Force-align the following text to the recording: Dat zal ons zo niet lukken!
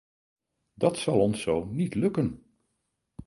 Dat 0.73 0.97
zal 0.97 1.19
ons 1.19 1.41
zo 1.41 1.63
niet 1.65 1.95
lukken! 1.95 2.55